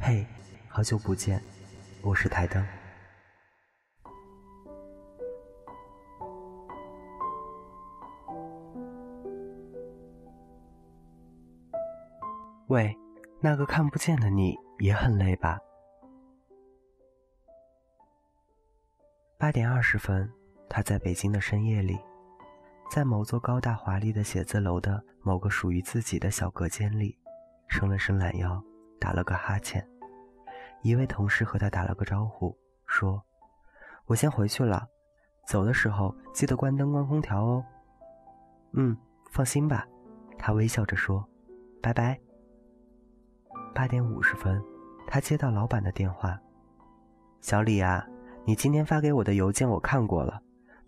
[0.00, 0.24] 嘿，
[0.68, 1.42] 好久不见，
[2.02, 2.64] 我是台灯。
[12.68, 12.96] 喂，
[13.40, 15.58] 那个看不见的你也很累吧？
[19.36, 20.32] 八点二十分，
[20.70, 21.98] 他在北京的深夜里，
[22.90, 27.18] 在某座高大华丽的写字楼的某个属于自己的小隔间里，
[27.68, 28.62] 伸了伸懒腰，
[28.98, 29.86] 打了个哈欠。
[30.82, 32.56] 一位同事和他打了个招呼，
[32.86, 33.22] 说
[34.06, 34.86] ：“我先回去了，
[35.46, 37.64] 走的时候记得关灯、关空调哦。
[38.74, 38.96] ”“嗯，
[39.32, 39.86] 放心吧。”
[40.38, 41.28] 他微笑着说
[41.82, 42.18] ，“拜拜。”
[43.74, 44.62] 八点五十分，
[45.06, 46.38] 他接到老板的电话
[47.42, 48.06] ：“小李啊，
[48.44, 50.40] 你今天发给我的邮件我看过了，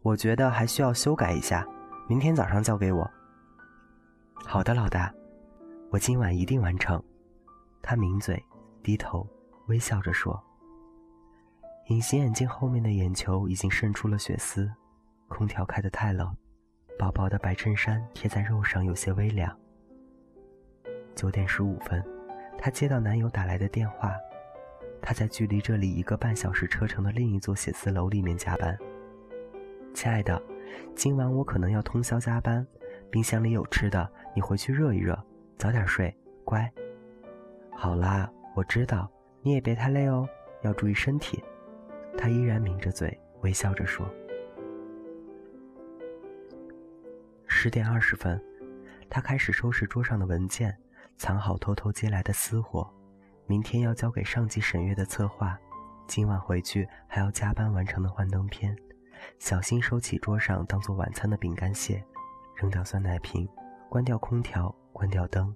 [0.02, 1.66] 我觉得还需要修改一下，
[2.08, 3.10] 明天早上交给我。
[4.46, 5.12] ”“好的，老大，
[5.90, 7.02] 我今晚一定完成。”
[7.82, 8.44] 他抿嘴，
[8.82, 9.26] 低头，
[9.66, 10.42] 微笑着说
[11.88, 14.70] ：“隐形眼镜后面的眼球已经渗出了血丝，
[15.28, 16.36] 空调开得太冷，
[16.98, 19.56] 薄薄的白衬衫贴在肉上有些微凉。”
[21.14, 22.04] 九点十五分。
[22.62, 24.14] 他接到男友打来的电话，
[25.00, 28.78] 他在距离这里一个半小时车程的另一座写字楼里面加班。
[29.94, 30.42] 亲爱的，
[30.94, 32.66] 今晚我可能要通宵加班，
[33.10, 35.18] 冰箱里有吃的，你回去热一热，
[35.56, 36.70] 早点睡，乖。
[37.82, 40.28] 好啦，我知道，你也别太累哦，
[40.60, 41.42] 要注意身体。
[42.14, 44.06] 他依然抿着嘴，微笑着说。
[47.46, 48.38] 十点二十分，
[49.08, 50.76] 他开始收拾桌上的文件。
[51.16, 52.86] 藏好偷偷接来的私货，
[53.46, 55.58] 明天要交给上级审阅的策划，
[56.06, 58.76] 今晚回去还要加班完成的幻灯片，
[59.38, 62.04] 小心收起桌上当做晚餐的饼干屑，
[62.56, 63.48] 扔掉酸奶瓶，
[63.88, 65.54] 关掉空调，关掉灯，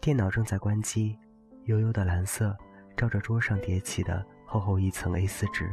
[0.00, 1.16] 电脑正在关机，
[1.64, 2.56] 悠悠的蓝色
[2.96, 5.72] 照着桌上叠起的厚厚一层 A4 纸。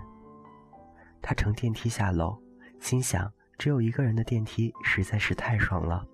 [1.21, 2.37] 他乘电梯下楼，
[2.79, 6.05] 心想只有一个人的电梯实在是太爽了，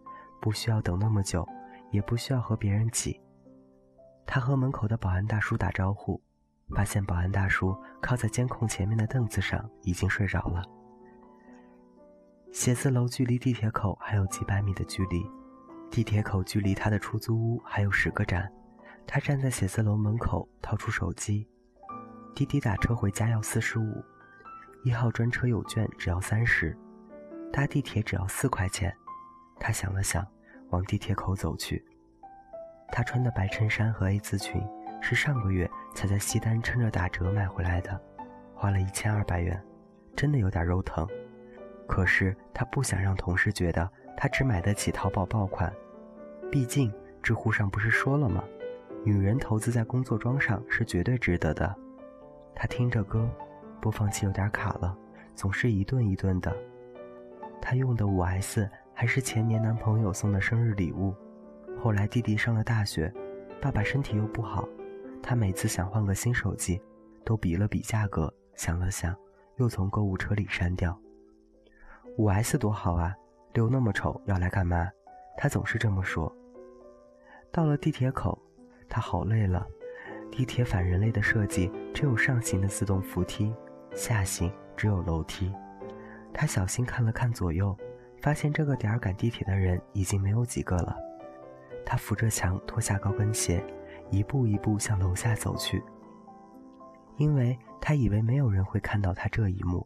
[0.42, 1.48] 不需要等那么久。
[1.92, 3.22] 也不需要和别人挤。
[4.26, 6.22] 他和门口的保安大叔打招呼，
[6.76, 10.62] 发现保安大叔靠在监控前面的凳子上，已经睡着了。
[12.52, 15.26] 写字楼距离地铁口还有几百米的距离，
[15.90, 18.52] 地铁口距离他的出租屋还有十个站。
[19.08, 21.48] 他站在写字楼门口，掏出手机，
[22.34, 24.04] 滴滴打车回家要四十五，
[24.84, 26.78] 一号专车有券只要三十，
[27.52, 28.96] 搭地铁只要四块钱。
[29.60, 30.26] 他想了想。
[30.72, 31.86] 往地铁口走去。
[32.92, 34.62] 他穿的白衬衫和 A 字裙
[35.00, 38.02] 是上个月才在西单趁着打折买回来的，
[38.54, 39.64] 花了一千二百元，
[40.16, 41.08] 真的有点肉疼。
[41.88, 45.72] 可是他不想让同事觉得他只买得起淘宝爆款，
[46.52, 48.44] 毕竟知乎上不是说了吗？
[49.06, 51.74] 女人投资在工作装上是绝对值得的。
[52.54, 53.30] 他听着歌，
[53.80, 54.98] 播放器有点卡了，
[55.34, 56.54] 总是一顿一顿的。
[57.62, 58.70] 他用的五 S。
[58.98, 61.14] 还是前年男朋友送的生日礼物。
[61.78, 63.14] 后来弟弟上了大学，
[63.62, 64.66] 爸爸身体又不好，
[65.22, 66.82] 他每次想换个新手机，
[67.26, 69.14] 都比了比价格，想了想，
[69.58, 70.98] 又从购物车里删掉。
[72.18, 73.14] 五 S 多好啊，
[73.52, 74.90] 六那么丑，要来干嘛？
[75.36, 76.34] 他总是这么说。
[77.52, 78.42] 到了地铁口，
[78.90, 79.66] 他好累了。
[80.32, 83.54] 地铁反人类的设计，只有上行的自动扶梯，
[83.96, 85.54] 下行只有楼梯。
[86.34, 87.78] 他小心看了看左右。
[88.22, 90.98] 发现这个点儿赶地铁的人已经没有几个了，
[91.86, 93.64] 他扶着墙脱下高跟鞋，
[94.10, 95.84] 一步一步向楼下走去。
[97.18, 99.86] 因为他以为没有人会看到他这一幕，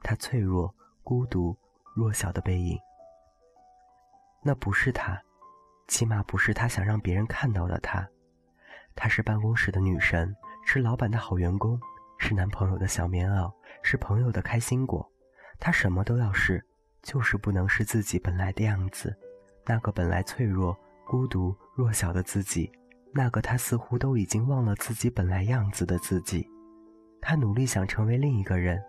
[0.00, 0.72] 他脆弱、
[1.02, 1.56] 孤独、
[1.92, 2.78] 弱小的背影。
[4.42, 5.20] 那不是他，
[5.88, 8.08] 起码不是他想让别人看到的他。
[8.96, 10.34] 她是办公室的女神，
[10.64, 11.78] 是老板的好员工，
[12.18, 13.52] 是男朋友的小棉袄，
[13.82, 15.08] 是朋友的开心果。
[15.60, 16.64] 她什么都要是。
[17.02, 19.16] 就是不能是自己本来的样子，
[19.64, 22.68] 那个本来脆弱、孤独、弱小的自己，
[23.14, 26.44] 那个他似乎都已经忘了自己本来样子的自己。
[27.20, 28.82] 他努力想成为另一个人，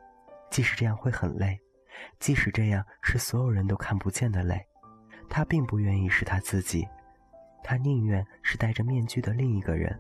[0.50, 1.60] 即使这样会很累，
[2.18, 4.66] 即使这样是所有人都看不见的累，
[5.30, 6.88] 他并不愿意是他自己，
[7.70, 10.00] 他宁愿是戴着面具的另一个人。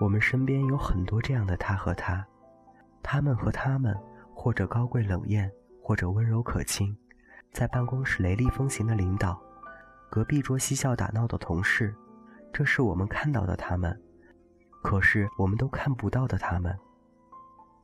[0.00, 2.26] 我们身边有很多这样的他和他，
[3.02, 3.94] 他们和他们。
[4.34, 6.96] 或者高贵冷艳，或者温柔可亲，
[7.52, 9.40] 在办公室雷厉风行的领导，
[10.10, 11.94] 隔壁桌嬉笑打闹的同事，
[12.52, 13.96] 这是我们看到的他们，
[14.82, 16.76] 可是我们都看不到的他们。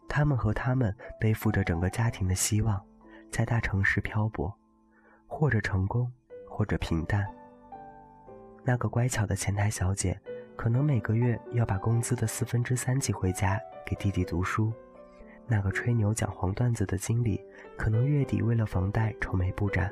[0.08, 2.82] 他们和他们背负着整个家庭的希望，
[3.31, 4.52] 在大城市漂泊，
[5.29, 6.11] 或者成功，
[6.58, 7.25] 或者平淡。
[8.64, 10.20] 那个乖巧的前台小姐，
[10.56, 14.72] 可能每个月要把工资的四分之三寄回家给弟弟读书；
[15.46, 17.40] 那个吹牛讲黄段子的经理，
[17.76, 19.88] 可能月底为了房贷愁眉不展；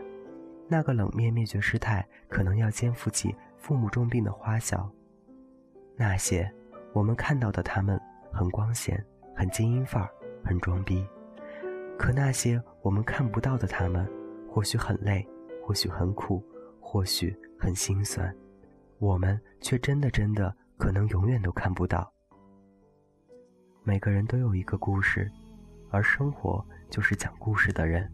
[0.66, 4.90] 那个冷面灭绝师太，可能要肩负起父母重病的花销。
[5.94, 6.52] 那些
[6.92, 7.96] 我们看到的他们，
[8.32, 9.00] 很光鲜，
[9.36, 10.10] 很精英范儿，
[10.44, 11.06] 很装逼；
[11.96, 14.04] 可那些我们看不到的他们，
[14.50, 15.24] 或许很累，
[15.64, 16.44] 或许很苦，
[16.88, 18.32] 或许很心酸。
[19.00, 22.10] 我们却真的真的可能永远都看不到。
[23.82, 25.28] 每个人都有一个故事，
[25.90, 28.08] 而生活就是讲故事的人。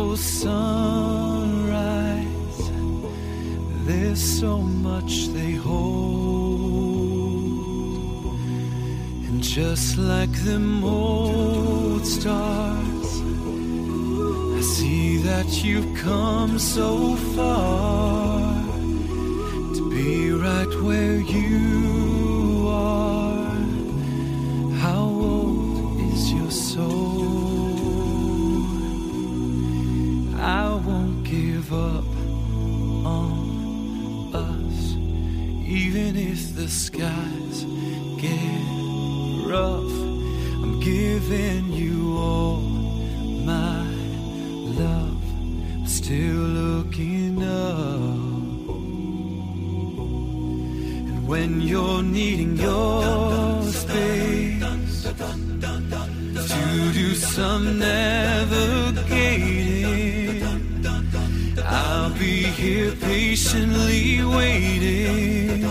[0.00, 1.10] Beautiful sunrise.
[3.86, 6.00] There's so much they hold.
[9.26, 13.20] And just like them old stars,
[14.58, 18.40] I see that you've come so far
[19.74, 22.29] to be right where you
[26.80, 27.20] is your soul?
[31.72, 32.04] up
[33.06, 34.94] on us,
[35.68, 37.64] even if the skies
[38.20, 38.64] get
[39.46, 39.92] rough.
[40.62, 43.84] I'm giving you all my
[44.82, 45.22] love,
[45.88, 48.70] still looking up.
[51.08, 54.50] And when you're needing your space
[57.00, 59.00] do some navigating
[61.64, 65.62] I'll be here patiently waiting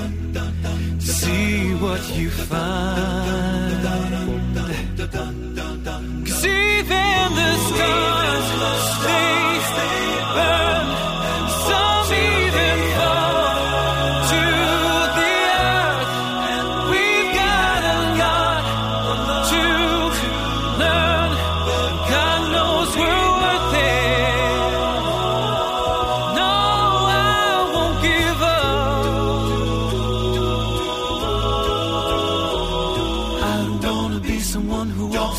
[1.00, 3.39] to see what you find.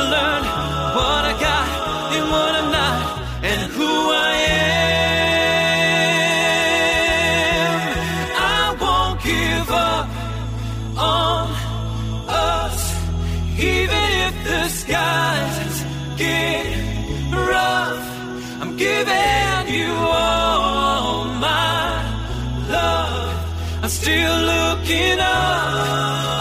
[0.00, 0.42] to learn
[0.96, 1.66] what I got
[2.16, 2.98] and what I'm not
[3.50, 3.92] and who
[4.28, 4.88] I am.
[8.56, 10.08] I won't give up
[10.96, 11.44] on
[12.28, 12.80] us,
[13.74, 15.76] even if the skies
[16.22, 16.66] get
[17.50, 18.06] rough.
[18.60, 19.92] I'm giving you
[20.24, 21.84] all my
[22.76, 23.34] love.
[23.82, 26.39] I'm still looking up.